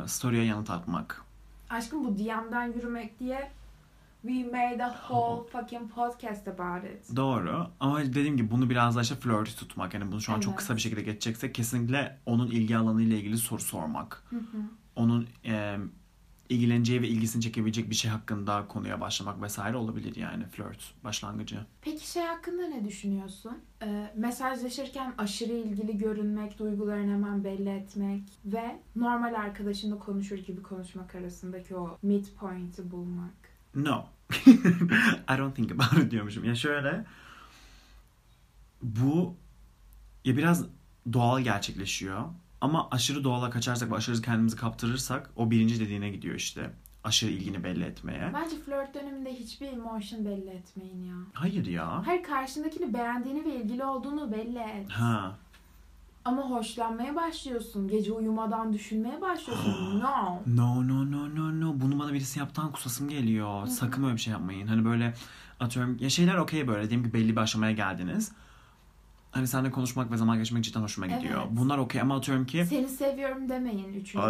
[0.07, 1.23] story'e yanıt atmak.
[1.69, 3.51] Aşkım bu DM'den yürümek diye
[4.21, 7.15] we made a whole fucking podcast about it.
[7.15, 9.93] Doğru ama dediğim gibi bunu biraz daha işte flörtü tutmak.
[9.93, 10.59] Yani bunu şu an çok Evet.
[10.59, 14.23] kısa bir şekilde geçeceksek kesinlikle onun ilgi alanıyla ilgili soru sormak.
[14.29, 14.57] Hı hı.
[14.95, 15.77] Onun e,
[16.49, 21.57] ilgileneceği ve ilgisini çekebilecek bir şey hakkında konuya başlamak vesaire olabilir yani flört başlangıcı.
[21.81, 23.57] Peki şey hakkında ne düşünüyorsun?
[23.83, 31.15] Ee, mesajlaşırken aşırı ilgili görünmek, duygularını hemen belli etmek ve normal arkadaşınla konuşur gibi konuşmak
[31.15, 33.46] arasındaki o midpoint'i bulmak.
[33.75, 34.05] No.
[35.29, 36.43] I don't think about it diyormuşum.
[36.43, 37.05] Ya şöyle
[38.81, 39.35] bu
[40.25, 40.65] ya biraz
[41.13, 42.23] doğal gerçekleşiyor.
[42.61, 46.71] Ama aşırı doğala kaçarsak ve aşırı kendimizi kaptırırsak o birinci dediğine gidiyor işte.
[47.03, 48.31] Aşırı ilgini belli etmeye.
[48.33, 51.15] Bence flört döneminde hiçbir emotion belli etmeyin ya.
[51.33, 52.03] Hayır ya.
[52.05, 54.89] Her karşındakini beğendiğini ve ilgili olduğunu belli et.
[54.91, 55.37] Ha.
[56.27, 57.87] Ama hoşlanmaya başlıyorsun.
[57.87, 59.99] Gece uyumadan düşünmeye başlıyorsun.
[59.99, 60.39] no.
[60.55, 61.73] No no no no no.
[61.81, 63.67] Bunu bana birisi yaptan kusasım geliyor.
[63.67, 64.67] Sakın öyle bir şey yapmayın.
[64.67, 65.13] Hani böyle
[65.59, 66.89] atıyorum ya şeyler okey böyle.
[66.89, 68.31] Diyelim ki belli bir aşamaya geldiniz.
[69.31, 71.41] hani seninle konuşmak ve zaman geçirmek cidden hoşuma gidiyor.
[71.41, 71.51] Evet.
[71.51, 74.25] Bunlar okey ama atıyorum ki Seni seviyorum demeyin üçüncü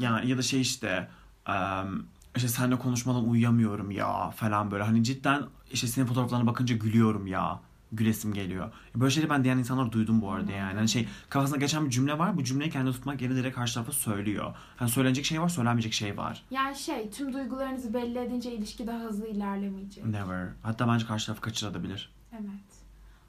[0.00, 1.08] yani ya da şey işte
[1.48, 2.02] em,
[2.36, 7.60] işte seninle konuşmadan uyuyamıyorum ya falan böyle hani cidden işte senin fotoğraflarına bakınca gülüyorum ya
[7.92, 8.72] gülesim geliyor.
[8.94, 10.74] Böyle şeyleri ben diyen insanlar duydum bu arada yani.
[10.74, 12.36] Hani şey kafasında geçen bir cümle var.
[12.36, 14.54] Bu cümleyi kendine tutmak yerine direkt karşı tarafa söylüyor.
[14.76, 16.42] Hani söylenecek şey var, söylenmeyecek şey var.
[16.50, 20.04] Yani şey tüm duygularınızı belli edince ilişki daha hızlı ilerlemeyecek.
[20.04, 20.48] Never.
[20.62, 22.12] Hatta bence karşı tarafı kaçırabilir.
[22.32, 22.80] Evet.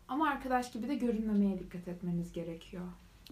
[0.07, 2.83] Ama arkadaş gibi de görünmemeye dikkat etmeniz gerekiyor.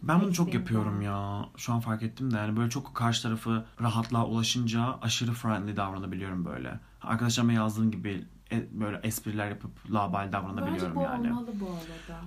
[0.04, 1.46] Ben bunu çok yapıyorum ya.
[1.58, 6.46] Şu an fark ettim de yani böyle çok karşı tarafı rahatlığa ulaşınca aşırı friendly davranabiliyorum
[6.46, 6.80] böyle.
[7.02, 11.28] Arkadaşlarıma yazdığım gibi e- böyle espriler yapıp labal Bence davranabiliyorum bu yani.
[11.32, 12.22] olmalı bu arada.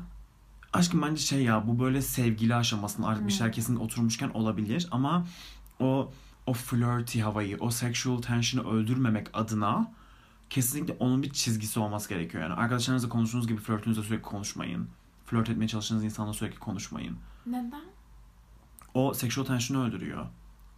[0.73, 3.37] Aşkım bence şey ya bu böyle sevgili aşamasında artık bir Hmm.
[3.39, 5.27] şeyler kesin oturmuşken olabilir ama
[5.81, 6.13] o
[6.47, 9.93] o flirty havayı, o sexual tension'ı öldürmemek adına
[10.51, 12.55] kesinlikle onun bir çizgisi olması gerekiyor yani.
[12.55, 14.89] Arkadaşlarınızla konuştuğunuz gibi flörtünüzle sürekli konuşmayın.
[15.27, 17.17] Flört etmeye çalıştığınız insanla sürekli konuşmayın.
[17.47, 17.83] Neden?
[18.95, 20.27] O sexual tension'ı öldürüyor.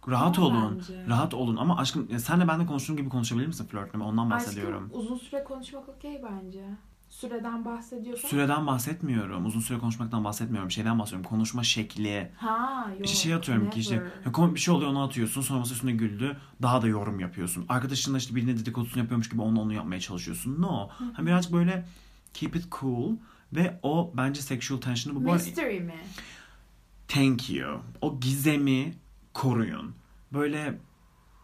[0.07, 0.75] Rahat Ama olun.
[0.77, 1.05] bence.
[1.09, 3.99] Rahat olun ama aşkım ya senle benle konuştuğun gibi konuşabilir misin flörtle?
[3.99, 4.85] Ondan bahsediyorum.
[4.85, 6.63] Aşkım uzun süre konuşmak okey bence.
[7.09, 8.29] Süreden bahsediyorsan.
[8.29, 9.45] Süreden bahsetmiyorum.
[9.45, 10.71] Uzun süre konuşmaktan bahsetmiyorum.
[10.71, 11.29] Şeyden bahsediyorum.
[11.29, 12.31] Konuşma şekli.
[12.37, 13.05] Ha yok.
[13.05, 15.41] İşte şey atıyorum ki işte ya komik bir şey oluyor onu atıyorsun.
[15.41, 16.37] Sonra masa üstüne güldü.
[16.61, 17.65] Daha da yorum yapıyorsun.
[17.69, 20.61] Arkadaşınla işte birine dedikodusunu yapıyormuş gibi onu onu yapmaya çalışıyorsun.
[20.61, 20.89] No.
[21.13, 21.85] Hani birazcık böyle
[22.33, 23.11] keep it cool.
[23.53, 25.25] Ve o bence sexual tension'ı bu.
[25.25, 25.93] bu Mystery mi?
[27.07, 27.79] Thank you.
[28.01, 28.93] O gizemi
[29.39, 29.95] koruyun.
[30.33, 30.79] Böyle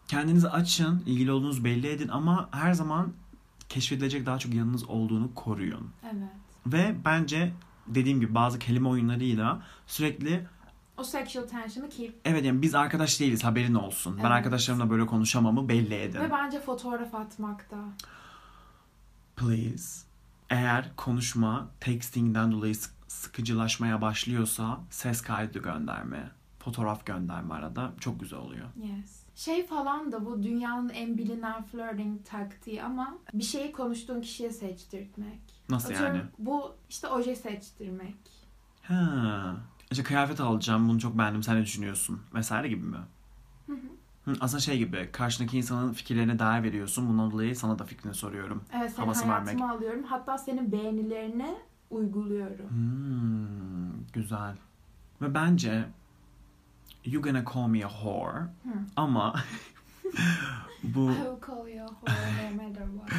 [0.07, 3.13] kendinizi açın, ilgili olduğunuzu belli edin ama her zaman
[3.69, 5.89] keşfedilecek daha çok yanınız olduğunu koruyun.
[6.03, 6.29] Evet.
[6.67, 7.53] Ve bence
[7.87, 10.47] dediğim gibi bazı kelime oyunlarıyla sürekli
[10.97, 12.15] O sexual tension'ı keep.
[12.25, 14.13] evet yani biz arkadaş değiliz haberin olsun.
[14.17, 14.31] Ben Evet.
[14.31, 16.19] arkadaşlarımla böyle konuşamamı belli edin.
[16.19, 17.77] Ve bence fotoğraf atmakta.
[19.35, 20.05] Please.
[20.49, 28.39] Eğer konuşma texting'den dolayı sık- sıkıcılaşmaya başlıyorsa ses kaydı gönderme, fotoğraf gönderme arada çok güzel
[28.39, 28.67] oluyor.
[28.75, 29.23] Yes.
[29.35, 35.39] Şey falan da bu dünyanın en bilinen flirting taktiği ama bir şeyi konuştuğun kişiye seçtirtmek.
[35.69, 36.27] Nasıl Atıyorum, yani?
[36.39, 38.15] Bu işte oje seçtirmek.
[38.81, 39.55] Ha.
[39.91, 42.21] İşte kıyafet alacağım bunu çok beğendim sen ne düşünüyorsun?
[42.33, 42.97] Vesaire gibi mi?
[43.67, 43.77] Hı hı.
[44.25, 47.09] Hı, aslında şey gibi karşındaki insanın fikirlerine değer veriyorsun.
[47.09, 48.63] Bundan dolayı sana da fikrini soruyorum.
[48.75, 49.77] Evet senin Havası hayatıma vermek.
[49.77, 50.03] alıyorum.
[50.03, 51.55] Hatta senin beğenilerini
[51.89, 52.69] uyguluyorum.
[52.69, 54.55] Hmm, güzel.
[55.21, 55.85] Ve bence
[57.05, 58.49] You gonna call me a whore Hı.
[58.95, 59.35] ama
[60.83, 63.11] bu I will call you a whore no matter what.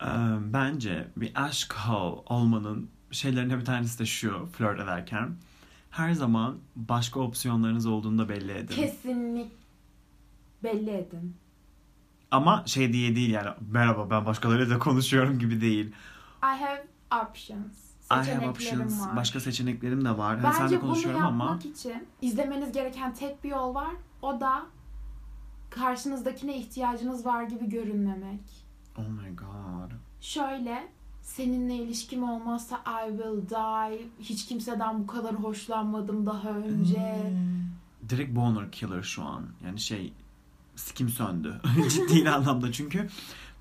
[0.02, 5.36] e, bence bir aşk hole olmanın şeylerinden bir tanesi de şu flört ederken
[5.90, 8.74] her zaman başka opsiyonlarınız olduğunu da belli edin.
[8.74, 9.52] Kesinlik
[10.62, 11.36] belli edin.
[12.30, 15.86] Ama şey diye değil yani merhaba ben başkalarıyla da konuşuyorum gibi değil.
[16.42, 16.86] I have
[17.22, 17.83] options.
[18.10, 19.00] I have options.
[19.00, 19.16] var.
[19.16, 20.40] Başka seçeneklerim de var.
[20.40, 23.94] Hani Bence senle bunu yapmak ama için izlemeniz gereken tek bir yol var.
[24.22, 24.62] O da
[25.70, 28.40] karşınızdakine ihtiyacınız var gibi görünmemek.
[28.98, 29.90] oh my god.
[30.20, 30.88] Şöyle
[31.22, 34.08] seninle ilişkim olmazsa I will die.
[34.20, 37.16] Hiç kimseden bu kadar hoşlanmadım daha önce.
[37.22, 38.08] Hmm.
[38.08, 39.46] Direkt boner killer şu an.
[39.64, 40.12] Yani şey
[40.76, 41.60] sikim söndü.
[41.88, 43.08] Ciddi anlamda çünkü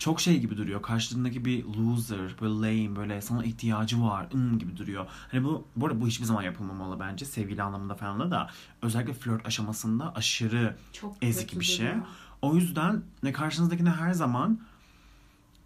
[0.03, 0.81] çok şey gibi duruyor.
[0.81, 5.05] Karşılığındaki bir loser, böyle lame, böyle sana ihtiyacı var ım gibi duruyor.
[5.31, 7.25] Hani bu, bu arada bu hiçbir zaman yapılmamalı bence.
[7.25, 8.49] Sevgili anlamında falan da da.
[8.81, 11.87] Özellikle flört aşamasında aşırı Çok Ezik bir şey.
[11.87, 12.05] duruyor.
[12.41, 14.59] O yüzden ne karşınızdakine her zaman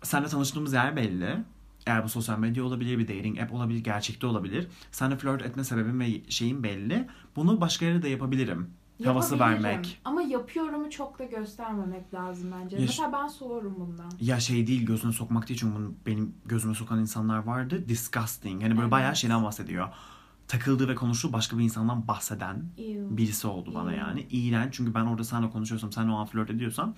[0.04, 1.43] seninle tanıştığımız yer belli.
[1.86, 4.67] Eğer bu sosyal medya olabilir, bir dating app olabilir, gerçekte olabilir.
[4.91, 7.08] Seninle flört etme sebebim ve şeyim belli.
[7.36, 8.69] Bunu başka yere de yapabilirim.
[9.06, 10.02] Havası vermek.
[10.06, 12.76] Ama yapıyorumu çok da göstermemek lazım bence.
[12.76, 14.12] Ya- Mesela ben soğurum bundan.
[14.22, 17.90] Ya şey değil gözüne sokmak değil çünkü bunu benim gözüme sokan insanlar vardı.
[17.90, 18.62] Disgusting.
[18.64, 18.92] Yani böyle Evet.
[18.92, 19.90] bayağı şeyden bahsediyor.
[20.48, 23.18] Takıldığı ve konuştuğu başka bir insandan bahseden Ew.
[23.18, 24.28] birisi oldu bana yani.
[24.32, 26.96] İğrenç çünkü ben orada seninle konuşuyorsam, sen o an flört ediyorsam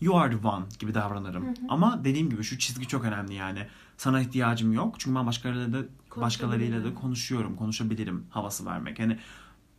[0.00, 1.44] you are the one gibi davranırım.
[1.46, 1.54] Hı hı.
[1.68, 3.66] Ama dediğim gibi şu çizgi çok önemli yani.
[3.96, 4.94] Sana ihtiyacım yok.
[5.00, 8.98] Çünkü ben başkalarıyla da başkalarıyla da konuşuyorum, konuşabilirim havası vermek.
[8.98, 9.18] Yani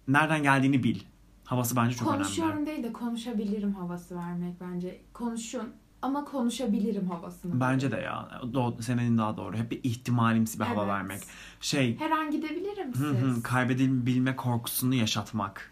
[0.08, 1.00] nereden geldiğini bil.
[1.45, 2.65] Havası bence çok Konuşuyorum önemli.
[2.67, 5.01] değil de konuşabilirim havası vermek bence.
[5.13, 7.60] Konuşun ama konuşabilirim havasını.
[7.60, 8.29] Bence de ya.
[8.43, 9.58] Do- senin daha doğru.
[9.58, 10.93] Hep bir ihtimalimsi bir hava Evet.
[10.93, 11.21] vermek.
[11.62, 13.43] Şey, Her an gidebilirim hı hı, siz.
[13.43, 15.71] kaybedilme korkusunu yaşatmak.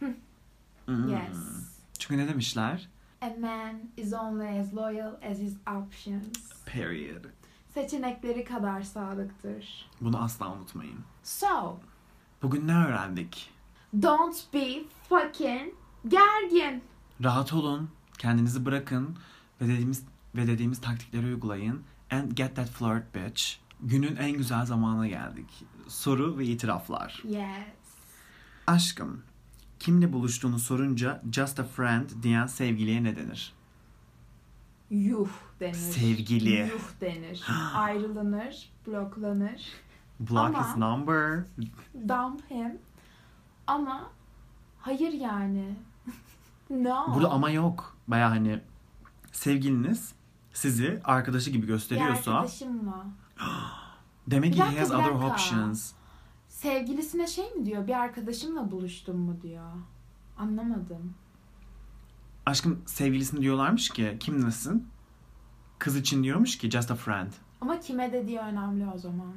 [0.86, 1.10] Hmm.
[1.10, 1.38] Yes.
[2.00, 2.90] Çünkü ne demişler?
[3.22, 6.24] A man is only as loyal as his options.
[6.66, 7.24] Period.
[7.74, 9.90] Seçenekleri kadar sadıktır.
[10.02, 11.00] Bunu asla unutmayın.
[11.24, 11.78] So,
[12.42, 13.50] Bugün ne öğrendik?
[14.02, 15.74] Don't be fucking
[16.08, 16.82] gergin.
[17.24, 19.18] Rahat olun, kendinizi bırakın
[19.62, 20.04] ve dediğimiz
[20.36, 21.84] ve dediğimiz taktikleri uygulayın.
[22.12, 23.44] And get that flirt bitch.
[23.82, 25.64] Günün en güzel zamanına geldik.
[25.88, 27.24] Soru ve itiraflar.
[27.28, 27.44] Yes.
[28.68, 29.24] Aşkım,
[29.80, 33.54] kimle buluştuğunu sorunca just a friend diyen sevgiliye ne denir?
[34.90, 35.30] Yuh
[35.60, 35.74] denir.
[35.74, 36.60] Sevgili.
[36.60, 37.44] Yuh denir.
[37.76, 39.62] Ayrılınır, bloklanır.
[40.20, 41.44] Block Ama- his number.
[42.08, 42.78] Dump him.
[43.68, 44.12] Ama
[44.80, 45.76] hayır yani.
[46.70, 47.16] no.
[47.16, 47.98] Burada ama yok.
[48.08, 48.62] Baya hani
[49.32, 50.14] sevgiliniz
[50.54, 53.06] sizi arkadaşı gibi Bir gösteriyorsa arkadaşımla.
[54.28, 55.92] demek ki he has other options.
[56.48, 57.88] Sevgilisine şey mi diyor?
[57.88, 59.72] Bir arkadaşımla buluştum mu diyor.
[60.38, 61.14] Anlamadım.
[62.46, 64.88] Aşkım sevgilisine diyorlarmış ki kimlesin?
[65.80, 67.32] Kız için diyormuş ki just a friend.
[67.62, 69.36] Ama kime dediği önemli o zaman.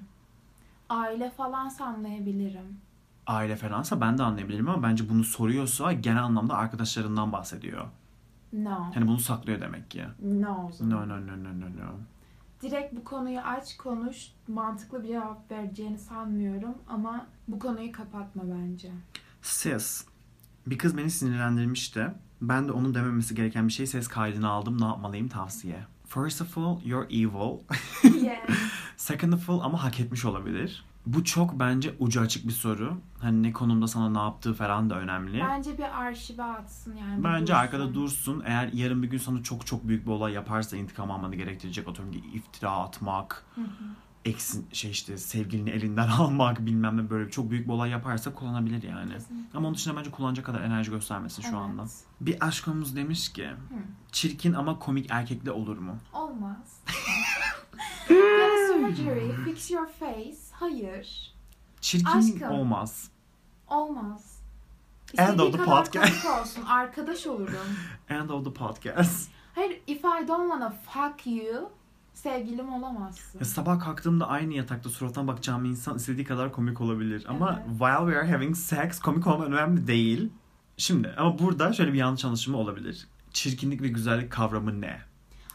[0.88, 2.80] Aile falan anlayabilirim.
[3.26, 7.86] Aile falansa ben de anlayabilirim ama bence bunu soruyorsa genel anlamda arkadaşlarından bahsediyor.
[8.52, 8.94] No.
[8.94, 10.04] Hani bunu saklıyor demek ki.
[10.22, 10.70] No.
[10.80, 11.92] No no no no no no.
[12.62, 14.28] Direkt bu konuyu aç konuş.
[14.48, 16.74] Mantıklı bir cevap vereceğini sanmıyorum.
[16.88, 18.90] Ama bu konuyu kapatma bence.
[19.42, 20.04] Sis.
[20.66, 22.06] Bir kız beni sinirlendirmişti.
[22.40, 24.80] Ben de onun dememesi gereken bir şey ses kaydını aldım.
[24.80, 25.84] Ne yapmalıyım tavsiye.
[26.06, 27.58] First of all, you're evil.
[28.24, 28.58] yes.
[28.96, 30.84] Second of all ama hak etmiş olabilir.
[31.06, 32.94] Bu çok bence ucu açık bir soru.
[33.20, 35.40] Hani ne konumda sana ne yaptığı falan da önemli.
[35.40, 37.24] Bence bir arşive atsın yani.
[37.24, 37.54] Bence dursun.
[37.54, 38.42] arkada dursun.
[38.46, 41.88] Eğer yarın bir gün sana çok çok büyük bir olay yaparsa intikam almanı gerektirecek.
[41.88, 43.66] Atıyorum ki iftira atmak, Hı hı.
[44.24, 48.82] eksin şey işte sevgilini elinden almak bilmem ne böyle çok büyük bir olay yaparsa kullanabilir
[48.82, 49.12] yani.
[49.12, 49.58] Kesinlikle.
[49.58, 51.58] Ama onun dışında bence kullanacak kadar enerji göstermesin şu Evet.
[51.58, 51.84] anda.
[52.20, 53.50] Bir aşkımız demiş ki
[54.12, 55.96] çirkin ama komik erkekle olur mu?
[56.12, 56.80] Olmaz.
[58.96, 60.36] Surgery, fix your face.
[60.52, 61.34] Hayır.
[61.80, 62.50] Çirkin Aşkım.
[62.50, 63.10] olmaz.
[63.68, 64.36] Olmaz.
[65.18, 66.22] End İstediği of the kadar podcast.
[66.24, 66.62] komik olsun.
[66.62, 67.54] Arkadaş olurum.
[68.08, 69.30] End of the podcast.
[69.54, 71.70] Hayır, if I don't wanna fuck you,
[72.14, 73.38] sevgilim olamazsın.
[73.38, 77.24] Ya sabah kalktığımda aynı yatakta suratına bakacağım insan istediği kadar komik olabilir.
[77.28, 77.78] Ama Evet.
[77.78, 80.30] while we are having sex komik olman önemli değil.
[80.76, 83.06] Şimdi ama burada şöyle bir yanlış anlaşılma olabilir.
[83.32, 84.98] Çirkinlik ve güzellik kavramı ne?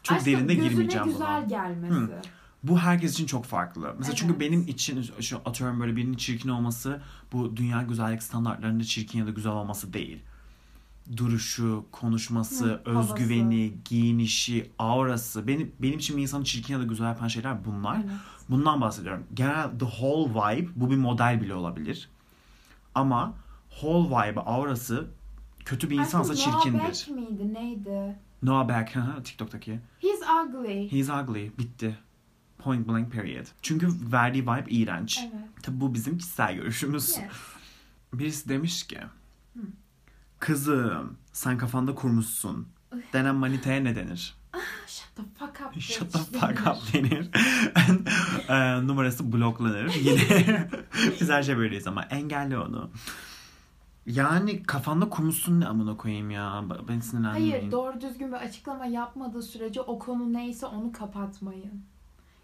[0.03, 1.39] Çok Aşkım, derinde gözüne girmeyeceğim güzel buna.
[1.47, 1.93] gelmesi.
[1.95, 2.21] Hı.
[2.63, 3.95] Bu herkes için çok farklı.
[3.97, 4.41] Mesela çünkü Evet.
[4.41, 7.01] benim için şu atıyorum böyle birinin çirkin olması
[7.33, 10.19] bu dünya güzellik standartlarında çirkin ya da güzel olması değil.
[11.17, 13.13] Duruşu, konuşması, Hı, havası.
[13.13, 15.47] özgüveni, giyinişi, aurası.
[15.47, 17.95] Benim benim için bir insanı çirkin ya da güzel yapan şeyler bunlar.
[17.95, 18.09] Evet.
[18.49, 19.23] Bundan bahsediyorum.
[19.33, 22.09] Genel the whole vibe bu bir model bile olabilir.
[22.95, 23.33] Ama
[23.69, 25.07] whole vibe, aurası
[25.65, 26.83] kötü bir insansa Noah çirkindir.
[26.83, 27.53] Beck miydi?
[27.53, 28.15] Neydi?
[28.43, 29.79] Noah Beck, TikTok'taki.
[29.99, 30.91] He's ugly.
[30.91, 31.51] He's ugly.
[31.57, 31.97] Bitti.
[32.63, 33.45] Point blank period.
[33.61, 35.19] Çünkü verdiği vibe iğrenç.
[35.21, 35.63] Evet.
[35.63, 37.09] Tabi bu bizim kişisel görüşümüz.
[37.09, 37.31] Yes.
[38.13, 38.99] Birisi demiş ki
[40.39, 42.67] Kızım sen kafanda kurmuşsun.
[43.13, 44.35] Denen manitaya ne denir?
[44.87, 45.81] Shut the fuck up.
[45.81, 47.29] Shut the fuck up denir.
[48.49, 49.93] e, numarası bloklanır.
[50.01, 50.69] Yine
[51.21, 52.89] biz her şey böyleyiz ama engelle onu.
[54.05, 56.63] Yani kafanda kurmuşsun ne amına koyayım ya.
[56.87, 57.51] Ben sinirlenmeyin.
[57.51, 61.83] Hayır doğru düzgün bir açıklama yapmadığı sürece o konu neyse onu kapatmayın.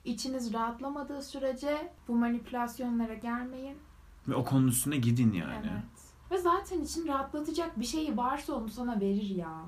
[0.08, 3.78] İçiniz rahatlamadığı sürece bu manipülasyonlara gelmeyin.
[4.28, 5.68] Ve o konunun üstüne gidin yani.
[5.72, 5.84] Evet.
[6.32, 9.62] Ve zaten için rahatlatacak bir şey varsa onu sana verir ya.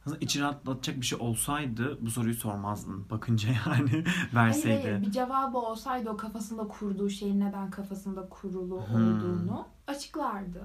[0.00, 3.10] Aslında içini atlatacak bir şey olsaydı bu soruyu sormazdın.
[3.10, 4.82] Bakınca yani Hayır verseydi.
[4.82, 8.94] hayır bir cevabı olsaydı o kafasında kurduğu şeyin neden kafasında kurulu Hmm.
[8.94, 10.64] olduğunu açıklardı.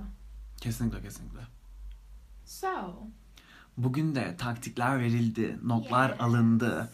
[0.61, 1.39] Kesinlikle kesinlikle.
[2.45, 2.67] So,
[3.77, 6.23] Bugün de taktikler verildi, notlar Yeah.
[6.23, 6.89] alındı,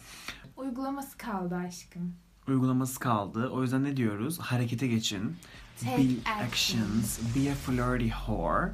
[0.56, 2.14] uygulaması kaldı aşkım.
[2.48, 3.48] uygulaması kaldı.
[3.52, 4.38] O yüzden ne diyoruz?
[4.38, 5.36] Harekete geçin.
[5.80, 6.46] Take Be action.
[6.46, 7.18] actions.
[7.36, 8.72] Be a flirty whore.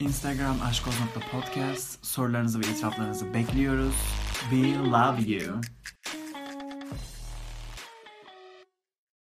[0.00, 2.06] Instagram aşkoz.podcast.
[2.06, 3.94] Sorularınızı ve itiraflarınızı bekliyoruz.
[4.50, 5.60] We love you.